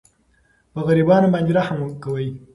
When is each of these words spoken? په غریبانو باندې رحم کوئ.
په 0.73 0.79
غریبانو 0.87 1.31
باندې 1.33 1.51
رحم 1.57 1.79
کوئ. 2.03 2.27